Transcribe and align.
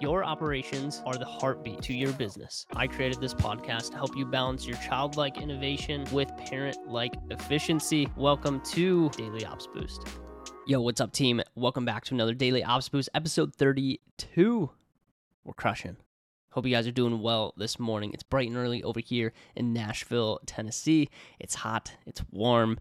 Your 0.00 0.22
operations 0.24 1.00
are 1.06 1.16
the 1.16 1.24
heartbeat 1.24 1.80
to 1.84 1.94
your 1.94 2.12
business. 2.12 2.66
I 2.76 2.86
created 2.86 3.18
this 3.18 3.32
podcast 3.32 3.92
to 3.92 3.96
help 3.96 4.14
you 4.14 4.26
balance 4.26 4.66
your 4.66 4.76
childlike 4.76 5.40
innovation 5.40 6.04
with 6.12 6.30
parent 6.36 6.76
like 6.86 7.14
efficiency. 7.30 8.06
Welcome 8.14 8.60
to 8.72 9.08
Daily 9.16 9.46
Ops 9.46 9.66
Boost. 9.66 10.06
Yo, 10.66 10.82
what's 10.82 11.00
up, 11.00 11.12
team? 11.12 11.40
Welcome 11.54 11.86
back 11.86 12.04
to 12.04 12.14
another 12.14 12.34
Daily 12.34 12.62
Ops 12.62 12.90
Boost, 12.90 13.08
episode 13.14 13.56
32. 13.56 14.68
We're 15.44 15.54
crushing. 15.54 15.96
Hope 16.50 16.66
you 16.66 16.74
guys 16.74 16.86
are 16.86 16.92
doing 16.92 17.22
well 17.22 17.54
this 17.56 17.78
morning. 17.78 18.12
It's 18.12 18.22
bright 18.22 18.48
and 18.48 18.58
early 18.58 18.82
over 18.82 19.00
here 19.00 19.32
in 19.54 19.72
Nashville, 19.72 20.40
Tennessee. 20.44 21.08
It's 21.40 21.54
hot, 21.54 21.92
it's 22.04 22.22
warm 22.30 22.78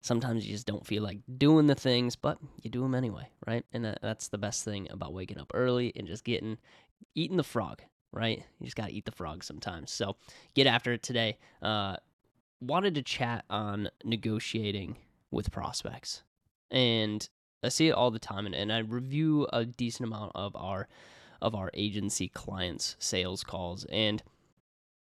sometimes 0.00 0.46
you 0.46 0.52
just 0.52 0.66
don't 0.66 0.86
feel 0.86 1.02
like 1.02 1.18
doing 1.38 1.66
the 1.66 1.74
things, 1.74 2.16
but 2.16 2.38
you 2.62 2.70
do 2.70 2.82
them 2.82 2.94
anyway, 2.94 3.28
right? 3.46 3.64
And 3.72 3.84
that, 3.84 3.98
that's 4.02 4.28
the 4.28 4.38
best 4.38 4.64
thing 4.64 4.88
about 4.90 5.12
waking 5.12 5.38
up 5.38 5.50
early 5.54 5.92
and 5.96 6.06
just 6.06 6.24
getting 6.24 6.58
eating 7.14 7.36
the 7.36 7.44
frog, 7.44 7.82
right? 8.12 8.42
You 8.60 8.66
just 8.66 8.76
got 8.76 8.88
to 8.88 8.92
eat 8.92 9.04
the 9.04 9.12
frog 9.12 9.44
sometimes. 9.44 9.90
So 9.90 10.16
get 10.54 10.66
after 10.66 10.92
it 10.92 11.02
today. 11.02 11.38
Uh, 11.62 11.96
wanted 12.60 12.94
to 12.96 13.02
chat 13.02 13.44
on 13.48 13.88
negotiating 14.04 14.96
with 15.30 15.50
prospects. 15.50 16.22
And 16.70 17.28
I 17.62 17.68
see 17.68 17.88
it 17.88 17.92
all 17.92 18.10
the 18.10 18.18
time 18.18 18.46
and, 18.46 18.54
and 18.54 18.72
I 18.72 18.78
review 18.78 19.46
a 19.52 19.64
decent 19.64 20.06
amount 20.06 20.32
of 20.34 20.54
our 20.56 20.88
of 21.40 21.54
our 21.54 21.70
agency 21.72 22.28
clients 22.28 22.96
sales 22.98 23.44
calls 23.44 23.84
and 23.84 24.24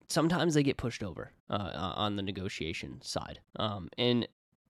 sometimes 0.09 0.53
they 0.53 0.63
get 0.63 0.77
pushed 0.77 1.03
over 1.03 1.31
uh, 1.49 1.93
on 1.95 2.15
the 2.15 2.21
negotiation 2.21 3.01
side. 3.01 3.39
Um, 3.55 3.89
and 3.97 4.27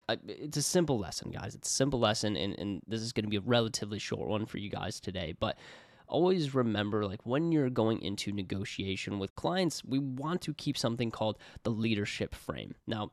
it's 0.08 0.56
a 0.56 0.62
simple 0.62 0.98
lesson, 0.98 1.30
guys. 1.30 1.54
It's 1.54 1.68
a 1.68 1.72
simple 1.72 1.98
lesson, 1.98 2.36
and, 2.36 2.58
and 2.58 2.82
this 2.86 3.00
is 3.00 3.12
going 3.12 3.24
to 3.24 3.30
be 3.30 3.36
a 3.36 3.40
relatively 3.40 3.98
short 3.98 4.28
one 4.28 4.46
for 4.46 4.58
you 4.58 4.70
guys 4.70 5.00
today. 5.00 5.34
But 5.38 5.58
always 6.06 6.54
remember, 6.54 7.04
like 7.06 7.26
when 7.26 7.52
you're 7.52 7.70
going 7.70 8.00
into 8.02 8.32
negotiation 8.32 9.18
with 9.18 9.34
clients, 9.34 9.84
we 9.84 9.98
want 9.98 10.42
to 10.42 10.54
keep 10.54 10.78
something 10.78 11.10
called 11.10 11.38
the 11.64 11.70
leadership 11.70 12.34
frame. 12.34 12.74
Now, 12.86 13.10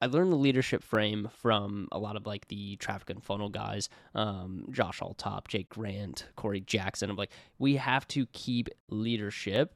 I 0.00 0.06
learned 0.06 0.32
the 0.32 0.36
leadership 0.36 0.84
frame 0.84 1.28
from 1.32 1.88
a 1.90 1.98
lot 1.98 2.16
of 2.16 2.26
like 2.26 2.48
the 2.48 2.76
traffic 2.76 3.10
and 3.10 3.22
funnel 3.22 3.48
guys, 3.48 3.88
um, 4.14 4.66
Josh 4.70 5.00
Altop, 5.00 5.48
Jake 5.48 5.68
Grant, 5.68 6.26
Corey 6.36 6.60
Jackson. 6.60 7.10
I'm 7.10 7.16
like, 7.16 7.32
we 7.58 7.76
have 7.76 8.06
to 8.08 8.26
keep 8.26 8.68
leadership 8.88 9.74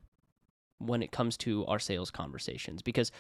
when 0.79 1.03
it 1.03 1.13
comes 1.13 1.37
to 1.39 1.65
our 1.67 1.79
sales 1.79 2.11
conversations 2.11 2.83
because 2.83 3.11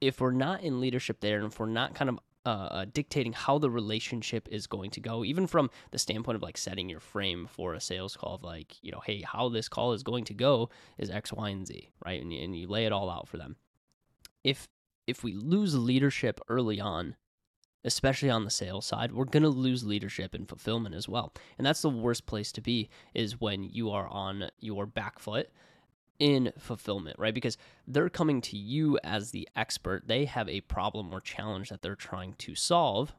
if 0.00 0.20
we're 0.20 0.32
not 0.32 0.62
in 0.62 0.80
leadership 0.80 1.20
there 1.20 1.36
and 1.38 1.52
if 1.52 1.58
we're 1.58 1.66
not 1.66 1.94
kind 1.94 2.10
of 2.10 2.18
uh, 2.44 2.48
uh, 2.48 2.86
dictating 2.92 3.32
how 3.32 3.58
the 3.58 3.70
relationship 3.70 4.48
is 4.50 4.66
going 4.66 4.90
to 4.90 5.00
go, 5.00 5.24
even 5.24 5.46
from 5.46 5.70
the 5.90 5.98
standpoint 5.98 6.36
of 6.36 6.42
like 6.42 6.58
setting 6.58 6.88
your 6.88 7.00
frame 7.00 7.46
for 7.46 7.74
a 7.74 7.80
sales 7.80 8.16
call 8.16 8.34
of 8.34 8.42
like, 8.42 8.74
you 8.82 8.90
know, 8.90 9.00
hey, 9.04 9.22
how 9.22 9.48
this 9.48 9.68
call 9.68 9.92
is 9.92 10.02
going 10.02 10.24
to 10.24 10.34
go 10.34 10.68
is 10.98 11.10
X, 11.10 11.32
Y, 11.32 11.48
and 11.50 11.66
Z, 11.66 11.90
right? 12.04 12.20
And 12.20 12.32
you, 12.32 12.42
and 12.42 12.56
you 12.56 12.66
lay 12.66 12.84
it 12.84 12.92
all 12.92 13.10
out 13.10 13.28
for 13.28 13.36
them. 13.36 13.56
If 14.42 14.68
if 15.06 15.22
we 15.24 15.34
lose 15.34 15.76
leadership 15.76 16.40
early 16.48 16.80
on, 16.80 17.16
especially 17.84 18.30
on 18.30 18.44
the 18.44 18.50
sales 18.50 18.86
side, 18.86 19.12
we're 19.12 19.24
going 19.24 19.42
to 19.42 19.48
lose 19.48 19.84
leadership 19.84 20.34
and 20.34 20.48
fulfillment 20.48 20.94
as 20.94 21.08
well. 21.08 21.32
And 21.58 21.66
that's 21.66 21.82
the 21.82 21.90
worst 21.90 22.26
place 22.26 22.52
to 22.52 22.60
be 22.60 22.88
is 23.14 23.40
when 23.40 23.64
you 23.64 23.90
are 23.90 24.06
on 24.08 24.50
your 24.60 24.86
back 24.86 25.18
foot 25.18 25.50
in 26.18 26.52
fulfillment, 26.58 27.18
right? 27.18 27.34
Because 27.34 27.56
they're 27.86 28.08
coming 28.08 28.40
to 28.42 28.56
you 28.56 28.98
as 29.02 29.30
the 29.30 29.48
expert. 29.56 30.06
They 30.06 30.24
have 30.26 30.48
a 30.48 30.60
problem 30.62 31.12
or 31.12 31.20
challenge 31.20 31.70
that 31.70 31.82
they're 31.82 31.94
trying 31.94 32.34
to 32.38 32.54
solve. 32.54 33.14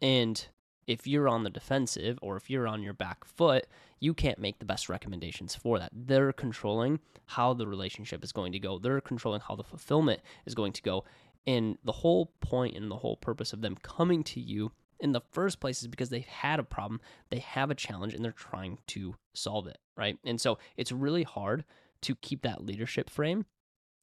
And 0.00 0.46
if 0.86 1.06
you're 1.06 1.28
on 1.28 1.44
the 1.44 1.50
defensive 1.50 2.18
or 2.22 2.36
if 2.36 2.48
you're 2.48 2.66
on 2.66 2.82
your 2.82 2.94
back 2.94 3.24
foot, 3.24 3.66
you 4.00 4.14
can't 4.14 4.38
make 4.38 4.58
the 4.58 4.64
best 4.64 4.88
recommendations 4.88 5.54
for 5.54 5.78
that. 5.78 5.90
They're 5.92 6.32
controlling 6.32 7.00
how 7.26 7.52
the 7.52 7.66
relationship 7.66 8.24
is 8.24 8.32
going 8.32 8.52
to 8.52 8.58
go, 8.58 8.78
they're 8.78 9.00
controlling 9.00 9.40
how 9.40 9.54
the 9.54 9.64
fulfillment 9.64 10.20
is 10.46 10.54
going 10.54 10.72
to 10.72 10.82
go. 10.82 11.04
And 11.46 11.78
the 11.84 11.92
whole 11.92 12.32
point 12.40 12.76
and 12.76 12.90
the 12.90 12.96
whole 12.96 13.16
purpose 13.16 13.52
of 13.52 13.60
them 13.60 13.76
coming 13.82 14.22
to 14.24 14.40
you 14.40 14.72
in 15.00 15.12
the 15.12 15.20
first 15.32 15.60
place 15.60 15.80
is 15.80 15.88
because 15.88 16.10
they've 16.10 16.24
had 16.26 16.58
a 16.58 16.64
problem, 16.64 17.00
they 17.30 17.38
have 17.38 17.70
a 17.70 17.74
challenge, 17.74 18.14
and 18.14 18.24
they're 18.24 18.32
trying 18.32 18.78
to 18.88 19.14
solve 19.34 19.66
it, 19.66 19.78
right? 19.96 20.18
And 20.24 20.40
so 20.40 20.58
it's 20.76 20.90
really 20.90 21.22
hard 21.22 21.64
to 22.02 22.14
keep 22.16 22.42
that 22.42 22.64
leadership 22.64 23.10
frame 23.10 23.46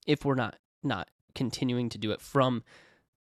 if 0.06 0.25
we're 0.25 0.35
not 0.35 0.57
not 0.83 1.09
continuing 1.33 1.89
to 1.89 1.97
do 1.97 2.11
it 2.11 2.22
from 2.22 2.63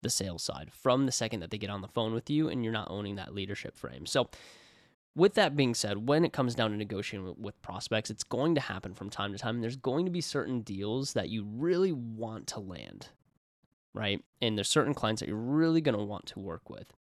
the 0.02 0.10
sales 0.10 0.44
side 0.44 0.70
from 0.72 1.06
the 1.06 1.12
second 1.12 1.40
that 1.40 1.50
they 1.50 1.58
get 1.58 1.70
on 1.70 1.82
the 1.82 1.88
phone 1.88 2.14
with 2.14 2.30
you 2.30 2.48
and 2.48 2.64
you're 2.64 2.74
not 2.74 2.92
owning 2.92 3.16
that 3.16 3.34
leadership 3.34 3.76
frame. 3.76 4.06
So 4.06 4.30
with 5.16 5.34
that 5.36 5.56
being 5.56 5.74
said, 5.74 6.08
when 6.08 6.26
it 6.26 6.34
comes 6.34 6.56
down 6.56 6.72
to 6.72 6.78
negotiating 6.78 7.36
with 7.40 7.62
prospects, 7.62 8.10
it's 8.10 8.24
going 8.24 8.54
to 8.56 8.62
happen 8.62 8.94
from 8.94 9.10
time 9.10 9.32
to 9.32 9.40
time. 9.40 9.62
There's 9.62 9.78
going 9.78 10.06
to 10.06 10.12
be 10.12 10.22
certain 10.22 10.62
deals 10.62 11.14
that 11.14 11.30
you 11.30 11.46
really 11.46 11.94
want 11.94 12.48
to 12.48 12.60
land, 12.60 13.08
right? 13.94 14.22
And 14.42 14.58
there's 14.58 14.70
certain 14.70 14.94
clients 14.94 15.22
that 15.22 15.30
you're 15.30 15.38
really 15.38 15.82
going 15.82 15.98
to 15.98 16.04
want 16.04 16.26
to 16.28 16.40
work 16.40 16.70
with. 16.70 16.94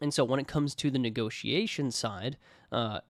And 0.00 0.12
so 0.12 0.24
when 0.24 0.38
it 0.38 0.46
comes 0.46 0.74
to 0.76 0.90
the 0.90 0.98
negotiation 0.98 1.90
side, 1.90 2.36
uh, 2.70 3.00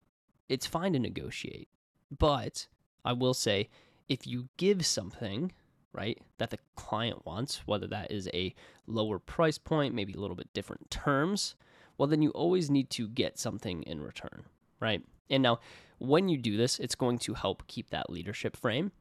it's 0.49 0.66
fine 0.66 0.93
to 0.94 0.99
negotiate, 0.99 1.69
but 2.16 2.69
I 3.09 3.15
will 3.15 3.33
say 3.33 3.71
if 4.07 4.27
you 4.27 4.51
give 4.59 4.85
something, 4.85 5.53
right, 5.95 6.19
that 6.37 6.51
the 6.51 6.59
client 6.77 7.25
wants, 7.25 7.63
whether 7.65 7.87
that 7.87 8.13
is 8.13 8.29
a 8.35 8.55
lower 8.87 9.19
price 9.19 9.57
point, 9.57 9.95
maybe 9.95 10.13
a 10.13 10.21
little 10.21 10.37
bit 10.37 10.53
different 10.53 10.91
terms, 10.91 11.57
well, 11.97 12.07
then 12.07 12.21
you 12.21 12.29
always 12.33 12.71
need 12.71 12.91
to 12.91 13.09
get 13.09 13.39
something 13.39 13.83
in 13.85 14.03
return, 14.03 14.45
right? 14.79 15.03
And 15.31 15.43
now, 15.43 15.61
when 15.97 16.29
you 16.29 16.37
do 16.37 16.59
this, 16.59 16.79
it's 16.79 16.95
going 16.95 17.19
to 17.21 17.33
help 17.33 17.67
keep 17.67 17.89
that 17.89 18.11
leadership 18.11 18.55
frame 18.55 18.93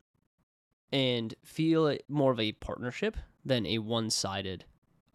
and 0.93 1.35
feel 1.43 1.97
more 2.07 2.31
of 2.31 2.39
a 2.39 2.53
partnership 2.53 3.17
than 3.43 3.65
a 3.65 3.79
one 3.79 4.09
sided 4.09 4.63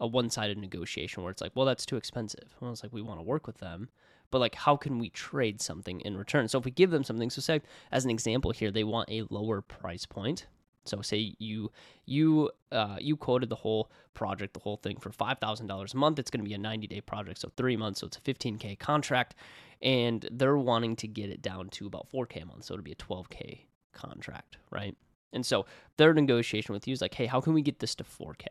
a 0.00 0.06
one 0.06 0.28
sided 0.28 0.58
negotiation 0.58 1.22
where 1.22 1.30
it's 1.30 1.40
like, 1.40 1.52
well, 1.54 1.64
that's 1.64 1.86
too 1.86 1.96
expensive. 1.96 2.56
Well, 2.60 2.72
it's 2.72 2.82
like 2.82 2.92
we 2.92 3.00
want 3.00 3.20
to 3.20 3.24
work 3.24 3.46
with 3.46 3.58
them, 3.58 3.88
but 4.32 4.40
like 4.40 4.56
how 4.56 4.76
can 4.76 4.98
we 4.98 5.10
trade 5.10 5.60
something 5.60 6.00
in 6.00 6.16
return? 6.16 6.48
So 6.48 6.58
if 6.58 6.64
we 6.64 6.72
give 6.72 6.90
them 6.90 7.04
something 7.04 7.30
so 7.30 7.40
say 7.40 7.60
as 7.92 8.04
an 8.04 8.10
example 8.10 8.50
here 8.50 8.72
they 8.72 8.82
want 8.82 9.08
a 9.10 9.22
lower 9.30 9.60
price 9.60 10.06
point. 10.06 10.46
So 10.84 11.00
say 11.02 11.36
you 11.38 11.70
you 12.06 12.50
uh, 12.72 12.96
you 12.98 13.16
quoted 13.16 13.50
the 13.50 13.56
whole 13.56 13.92
project 14.14 14.54
the 14.54 14.60
whole 14.60 14.78
thing 14.78 14.96
for 14.96 15.10
$5000 15.10 15.94
a 15.94 15.96
month. 15.96 16.18
It's 16.18 16.30
going 16.30 16.42
to 16.42 16.48
be 16.48 16.54
a 16.54 16.58
90 16.58 16.88
day 16.88 17.00
project 17.00 17.38
so 17.38 17.52
three 17.56 17.76
months 17.76 18.00
so 18.00 18.08
it's 18.08 18.16
a 18.16 18.20
15k 18.20 18.78
contract. 18.80 19.36
And 19.80 20.28
they're 20.30 20.56
wanting 20.56 20.96
to 20.96 21.08
get 21.08 21.30
it 21.30 21.42
down 21.42 21.68
to 21.70 21.86
about 21.86 22.08
4k 22.12 22.42
a 22.42 22.46
month 22.46 22.64
so 22.64 22.74
it'll 22.74 22.84
be 22.84 22.92
a 22.92 22.96
12k 22.96 23.60
contract 23.92 24.56
right? 24.70 24.96
And 25.34 25.46
so 25.46 25.66
their 25.98 26.12
negotiation 26.14 26.72
with 26.72 26.88
you 26.88 26.94
is 26.94 27.02
like 27.02 27.14
hey 27.14 27.26
how 27.26 27.40
can 27.40 27.52
we 27.52 27.62
get 27.62 27.78
this 27.78 27.94
to 27.96 28.04
4k 28.04 28.46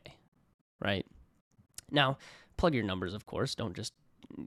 right? 0.80 1.06
Now 1.90 2.18
plug 2.56 2.76
your 2.76 2.84
numbers 2.84 3.16
of 3.16 3.26
course. 3.26 3.56
Don't 3.56 3.76
just 3.76 3.94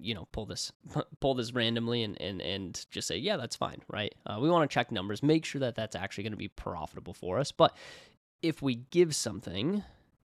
you 0.01 0.15
know 0.15 0.27
pull 0.33 0.47
this 0.47 0.73
pull 1.21 1.35
this 1.35 1.53
randomly 1.53 2.03
and 2.03 2.21
and 2.21 2.41
and 2.41 2.87
just 2.91 3.09
say 3.09 3.17
yeah 3.17 3.37
that's 3.37 3.57
fine 3.57 3.81
right? 3.89 4.15
Uh, 4.27 4.39
we 4.41 4.51
want 4.51 4.69
to 4.69 4.73
check 4.73 4.91
numbers 4.93 5.23
make 5.23 5.45
sure 5.45 5.61
that 5.61 5.75
that's 5.75 5.97
actually 5.97 6.25
going 6.25 6.33
to 6.33 6.37
be 6.39 6.49
profitable 6.49 7.15
for 7.15 7.39
us. 7.39 7.53
But 7.53 7.77
if 8.43 8.63
we 8.63 8.77
give 8.91 9.15
something 9.15 9.83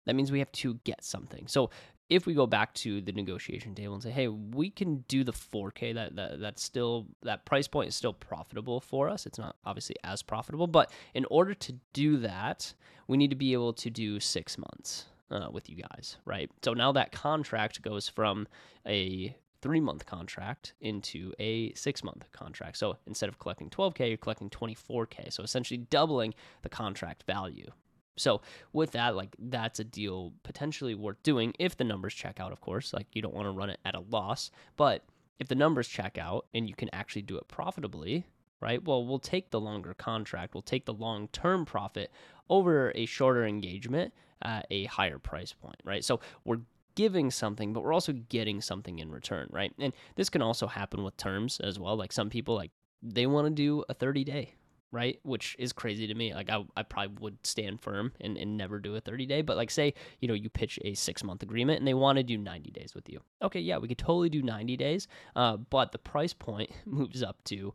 that 0.04 0.14
means 0.14 0.30
we 0.30 0.38
have 0.38 0.52
to 0.52 0.74
get 0.84 1.04
something. 1.04 1.48
So 1.48 1.70
if 2.08 2.24
we 2.26 2.34
go 2.34 2.46
back 2.46 2.72
to 2.74 3.00
the 3.00 3.10
negotiation 3.10 3.74
table 3.74 3.94
and 3.94 4.02
say 4.02 4.10
hey 4.10 4.28
we 4.28 4.70
can 4.70 5.04
do 5.08 5.24
the 5.24 5.32
4k 5.32 5.94
that, 5.94 6.16
that 6.16 6.40
that's 6.40 6.62
still 6.62 7.06
that 7.22 7.44
price 7.44 7.66
point 7.66 7.88
is 7.88 7.96
still 7.96 8.12
profitable 8.12 8.80
for 8.80 9.08
us. 9.08 9.26
It's 9.26 9.38
not 9.38 9.56
obviously 9.64 9.96
as 10.04 10.22
profitable 10.22 10.66
but 10.66 10.90
in 11.14 11.24
order 11.30 11.54
to 11.54 11.74
do 11.92 12.18
that 12.18 12.74
we 13.08 13.16
need 13.16 13.30
to 13.30 13.36
be 13.36 13.52
able 13.52 13.72
to 13.72 13.90
do 13.90 14.20
six 14.20 14.58
months 14.58 15.06
uh, 15.30 15.48
with 15.50 15.68
you 15.68 15.76
guys, 15.76 16.16
right? 16.24 16.50
So 16.62 16.74
now 16.74 16.92
that 16.92 17.12
contract 17.12 17.82
goes 17.82 18.08
from 18.08 18.46
a 18.86 19.36
three 19.66 19.80
month 19.80 20.06
contract 20.06 20.74
into 20.80 21.32
a 21.40 21.72
six 21.74 22.04
month 22.04 22.30
contract. 22.30 22.76
So 22.76 22.98
instead 23.08 23.28
of 23.28 23.40
collecting 23.40 23.68
12K, 23.68 24.06
you're 24.06 24.16
collecting 24.16 24.48
24K. 24.48 25.32
So 25.32 25.42
essentially 25.42 25.78
doubling 25.78 26.34
the 26.62 26.68
contract 26.68 27.24
value. 27.24 27.68
So 28.16 28.42
with 28.72 28.92
that, 28.92 29.16
like 29.16 29.34
that's 29.40 29.80
a 29.80 29.84
deal 29.84 30.32
potentially 30.44 30.94
worth 30.94 31.20
doing 31.24 31.52
if 31.58 31.76
the 31.76 31.82
numbers 31.82 32.14
check 32.14 32.38
out, 32.38 32.52
of 32.52 32.60
course. 32.60 32.94
Like 32.94 33.08
you 33.12 33.22
don't 33.22 33.34
want 33.34 33.46
to 33.46 33.50
run 33.50 33.70
it 33.70 33.80
at 33.84 33.96
a 33.96 34.04
loss, 34.08 34.52
but 34.76 35.02
if 35.40 35.48
the 35.48 35.56
numbers 35.56 35.88
check 35.88 36.16
out 36.16 36.46
and 36.54 36.68
you 36.68 36.76
can 36.76 36.88
actually 36.92 37.22
do 37.22 37.36
it 37.36 37.48
profitably, 37.48 38.24
right? 38.60 38.80
Well, 38.84 39.04
we'll 39.04 39.18
take 39.18 39.50
the 39.50 39.60
longer 39.60 39.94
contract, 39.94 40.54
we'll 40.54 40.62
take 40.62 40.84
the 40.84 40.94
long 40.94 41.26
term 41.32 41.64
profit 41.64 42.12
over 42.48 42.92
a 42.94 43.04
shorter 43.04 43.44
engagement 43.44 44.14
at 44.42 44.64
a 44.70 44.84
higher 44.84 45.18
price 45.18 45.52
point, 45.52 45.80
right? 45.82 46.04
So 46.04 46.20
we're 46.44 46.60
giving 46.96 47.30
something, 47.30 47.72
but 47.72 47.84
we're 47.84 47.92
also 47.92 48.12
getting 48.12 48.60
something 48.60 48.98
in 48.98 49.12
return, 49.12 49.48
right? 49.52 49.72
And 49.78 49.92
this 50.16 50.28
can 50.28 50.42
also 50.42 50.66
happen 50.66 51.04
with 51.04 51.16
terms 51.16 51.60
as 51.60 51.78
well. 51.78 51.96
Like 51.96 52.10
some 52.10 52.28
people, 52.28 52.56
like 52.56 52.72
they 53.02 53.26
want 53.26 53.46
to 53.46 53.50
do 53.50 53.84
a 53.88 53.94
30 53.94 54.24
day, 54.24 54.54
right? 54.90 55.20
Which 55.22 55.54
is 55.58 55.72
crazy 55.72 56.06
to 56.06 56.14
me. 56.14 56.34
Like 56.34 56.50
I, 56.50 56.64
I 56.76 56.82
probably 56.82 57.16
would 57.20 57.38
stand 57.46 57.80
firm 57.80 58.12
and, 58.20 58.36
and 58.36 58.56
never 58.56 58.80
do 58.80 58.96
a 58.96 59.00
30 59.00 59.26
day, 59.26 59.42
but 59.42 59.56
like 59.56 59.70
say, 59.70 59.94
you 60.20 60.26
know, 60.26 60.34
you 60.34 60.48
pitch 60.48 60.78
a 60.84 60.94
six 60.94 61.22
month 61.22 61.42
agreement 61.42 61.78
and 61.78 61.86
they 61.86 61.94
want 61.94 62.16
to 62.16 62.24
do 62.24 62.38
90 62.38 62.70
days 62.70 62.94
with 62.94 63.08
you. 63.08 63.20
Okay, 63.42 63.60
yeah, 63.60 63.78
we 63.78 63.88
could 63.88 63.98
totally 63.98 64.30
do 64.30 64.42
90 64.42 64.76
days, 64.76 65.06
uh, 65.36 65.56
but 65.56 65.92
the 65.92 65.98
price 65.98 66.32
point 66.32 66.70
moves 66.86 67.22
up 67.22 67.44
to 67.44 67.74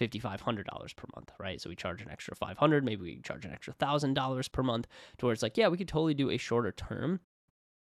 $5,500 0.00 0.96
per 0.96 1.06
month, 1.14 1.30
right? 1.38 1.60
So 1.60 1.68
we 1.68 1.76
charge 1.76 2.02
an 2.02 2.10
extra 2.10 2.34
500, 2.34 2.84
maybe 2.84 3.02
we 3.02 3.20
charge 3.22 3.44
an 3.44 3.52
extra 3.52 3.74
$1,000 3.74 4.52
per 4.52 4.62
month 4.62 4.86
to 5.18 5.26
where 5.26 5.32
it's 5.32 5.42
like, 5.42 5.56
yeah, 5.56 5.68
we 5.68 5.76
could 5.76 5.86
totally 5.86 6.14
do 6.14 6.30
a 6.30 6.36
shorter 6.36 6.72
term, 6.72 7.20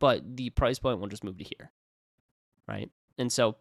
but 0.00 0.36
the 0.36 0.50
price 0.50 0.80
point 0.80 0.98
will 0.98 1.06
just 1.06 1.22
move 1.22 1.38
to 1.38 1.44
here, 1.44 1.70
right? 2.66 2.90
And 3.16 3.30
so 3.30 3.56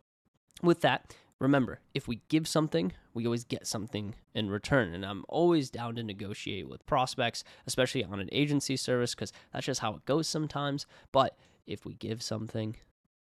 with 0.63 0.81
that, 0.81 1.13
remember, 1.39 1.80
if 1.94 2.07
we 2.07 2.21
give 2.30 2.47
something, 2.47 2.94
we 3.13 3.25
always 3.25 3.44
get 3.44 3.68
something 3.68 4.15
in 4.33 4.50
return. 4.50 4.94
And 4.94 5.06
I'm 5.06 5.25
always 5.30 5.69
down 5.69 5.95
to 5.95 6.03
negotiate 6.03 6.68
with 6.68 6.86
prospects, 6.86 7.44
especially 7.68 8.03
on 8.03 8.19
an 8.19 8.30
agency 8.31 8.77
service, 8.77 9.13
because 9.13 9.31
that's 9.53 9.68
just 9.68 9.81
how 9.81 9.94
it 9.94 10.06
goes 10.06 10.27
sometimes. 10.27 10.88
But 11.12 11.38
if 11.68 11.86
we 11.86 11.94
give 11.94 12.24
something, 12.24 12.75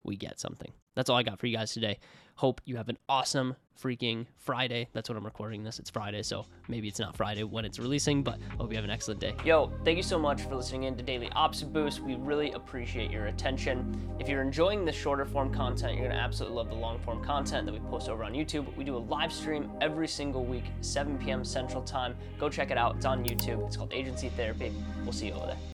we 0.04 0.18
get 0.18 0.40
something. 0.40 0.74
That's 0.96 1.10
all 1.10 1.18
I 1.18 1.24
got 1.24 1.40
for 1.40 1.48
you 1.48 1.58
guys 1.58 1.74
today. 1.74 2.00
Hope 2.36 2.62
you 2.66 2.78
have 2.78 2.90
an 2.90 2.98
awesome 3.08 3.56
freaking 3.80 4.26
Friday. 4.38 4.88
That's 4.94 5.10
when 5.10 5.18
I'm 5.18 5.26
recording 5.26 5.64
this. 5.64 5.80
It's 5.80 5.90
Friday, 5.90 6.24
so 6.24 6.46
maybe 6.68 6.88
it's 6.88 7.00
not 7.00 7.16
Friday 7.16 7.44
when 7.44 7.66
it's 7.66 7.80
releasing, 7.80 8.24
but 8.24 8.40
hope 8.58 8.72
you 8.72 8.76
have 8.76 8.86
an 8.86 8.90
excellent 8.90 9.20
day. 9.20 9.36
Yo, 9.46 9.72
thank 9.84 9.98
you 9.98 10.04
so 10.04 10.18
much 10.18 10.42
for 10.42 10.56
listening 10.56 10.84
in 10.84 10.96
to 10.96 11.04
Daily 11.04 11.30
Ops 11.36 11.62
Boost. 11.64 12.00
We 12.00 12.16
really 12.16 12.52
appreciate 12.52 13.12
your 13.12 13.28
attention. 13.28 14.00
If 14.20 14.28
you're 14.28 14.42
enjoying 14.42 14.86
the 14.86 14.92
shorter 14.92 15.26
form 15.26 15.54
content, 15.54 15.94
you're 15.94 16.06
going 16.08 16.16
to 16.16 16.24
absolutely 16.24 16.58
love 16.58 16.70
the 16.70 16.76
long 16.76 17.00
form 17.00 17.24
content 17.24 17.66
that 17.66 17.74
we 17.74 17.80
post 17.82 18.10
over 18.10 18.24
on 18.24 18.34
YouTube. 18.34 18.76
We 18.76 18.84
do 18.84 18.96
a 18.96 19.00
live 19.00 19.32
stream 19.32 19.70
every 19.82 20.08
single 20.08 20.44
week, 20.44 20.66
7 20.82 21.18
p.m. 21.18 21.44
Central 21.44 21.84
Time. 21.84 22.16
Go 22.40 22.50
check 22.50 22.72
it 22.72 22.78
out. 22.78 22.96
It's 22.96 23.06
on 23.06 23.24
YouTube. 23.24 23.66
It's 23.68 23.78
called 23.78 23.94
Agency 23.94 24.30
Therapy. 24.30 24.72
We'll 25.04 25.14
see 25.14 25.28
you 25.28 25.34
over 25.34 25.48
there. 25.48 25.58